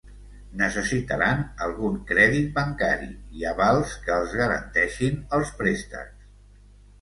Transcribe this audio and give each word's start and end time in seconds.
Necessitaran 0.59 1.43
algun 1.65 1.99
crèdit 2.11 2.47
bancari 2.55 3.11
i 3.41 3.45
avals 3.51 3.93
que 4.07 4.15
els 4.23 4.35
garanteixin 4.41 5.21
els 5.39 5.55
préstecs. 5.63 6.19